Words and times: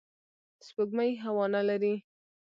سپوږمۍ 0.65 1.11
هوا 1.23 1.45
نه 1.55 1.61
لري 1.69 1.95